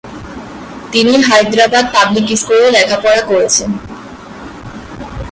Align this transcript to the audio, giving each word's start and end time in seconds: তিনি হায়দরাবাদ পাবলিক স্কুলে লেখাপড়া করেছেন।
তিনি 0.91 1.13
হায়দরাবাদ 1.27 1.85
পাবলিক 1.95 2.27
স্কুলে 2.41 2.67
লেখাপড়া 2.75 3.21
করেছেন। 3.21 3.69